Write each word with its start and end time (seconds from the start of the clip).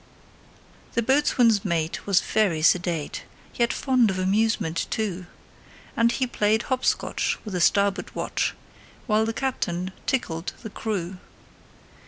The 0.95 1.03
boatswain's 1.03 1.63
mate 1.63 2.07
was 2.07 2.21
very 2.21 2.63
sedate, 2.63 3.21
Yet 3.53 3.71
fond 3.71 4.09
of 4.09 4.17
amusement, 4.17 4.87
too; 4.89 5.27
And 5.95 6.11
he 6.11 6.25
played 6.25 6.63
hop 6.63 6.83
scotch 6.83 7.37
with 7.45 7.53
the 7.53 7.61
starboard 7.61 8.15
watch, 8.15 8.55
While 9.05 9.25
the 9.25 9.31
captain 9.31 9.91
tickled 10.07 10.53
the 10.63 10.71
crew. 10.71 11.17